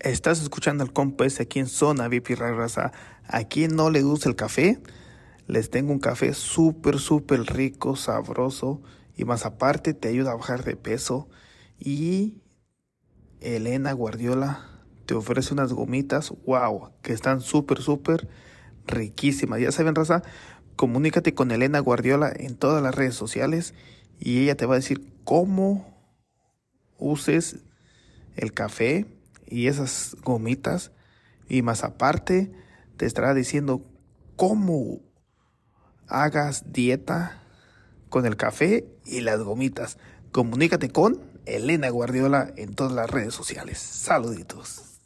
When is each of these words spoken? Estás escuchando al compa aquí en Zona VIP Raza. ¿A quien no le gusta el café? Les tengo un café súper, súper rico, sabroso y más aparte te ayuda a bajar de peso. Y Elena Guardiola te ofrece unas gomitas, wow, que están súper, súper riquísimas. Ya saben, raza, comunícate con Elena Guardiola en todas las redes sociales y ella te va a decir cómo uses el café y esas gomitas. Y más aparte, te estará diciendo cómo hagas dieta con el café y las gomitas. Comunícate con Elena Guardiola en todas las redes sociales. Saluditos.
Estás 0.00 0.40
escuchando 0.40 0.84
al 0.84 0.92
compa 0.92 1.24
aquí 1.24 1.58
en 1.58 1.66
Zona 1.66 2.06
VIP 2.06 2.38
Raza. 2.38 2.92
¿A 3.26 3.44
quien 3.44 3.74
no 3.74 3.90
le 3.90 4.02
gusta 4.02 4.28
el 4.28 4.36
café? 4.36 4.78
Les 5.48 5.70
tengo 5.70 5.90
un 5.90 5.98
café 5.98 6.34
súper, 6.34 7.00
súper 7.00 7.40
rico, 7.52 7.96
sabroso 7.96 8.80
y 9.16 9.24
más 9.24 9.44
aparte 9.44 9.94
te 9.94 10.06
ayuda 10.06 10.30
a 10.30 10.36
bajar 10.36 10.62
de 10.62 10.76
peso. 10.76 11.28
Y 11.80 12.42
Elena 13.40 13.92
Guardiola 13.92 14.68
te 15.04 15.14
ofrece 15.14 15.52
unas 15.52 15.72
gomitas, 15.72 16.32
wow, 16.46 16.90
que 17.02 17.12
están 17.12 17.40
súper, 17.40 17.82
súper 17.82 18.28
riquísimas. 18.86 19.60
Ya 19.60 19.72
saben, 19.72 19.96
raza, 19.96 20.22
comunícate 20.76 21.34
con 21.34 21.50
Elena 21.50 21.80
Guardiola 21.80 22.32
en 22.36 22.54
todas 22.54 22.84
las 22.84 22.94
redes 22.94 23.16
sociales 23.16 23.74
y 24.20 24.44
ella 24.44 24.56
te 24.56 24.64
va 24.64 24.74
a 24.74 24.78
decir 24.78 25.12
cómo 25.24 25.92
uses 26.98 27.56
el 28.36 28.52
café 28.52 29.17
y 29.50 29.68
esas 29.68 30.16
gomitas. 30.22 30.92
Y 31.48 31.62
más 31.62 31.84
aparte, 31.84 32.52
te 32.96 33.06
estará 33.06 33.34
diciendo 33.34 33.82
cómo 34.36 35.00
hagas 36.06 36.72
dieta 36.72 37.42
con 38.08 38.26
el 38.26 38.36
café 38.36 38.86
y 39.04 39.20
las 39.20 39.40
gomitas. 39.40 39.98
Comunícate 40.32 40.90
con 40.90 41.20
Elena 41.46 41.88
Guardiola 41.90 42.52
en 42.56 42.74
todas 42.74 42.92
las 42.92 43.10
redes 43.10 43.34
sociales. 43.34 43.78
Saluditos. 43.78 44.97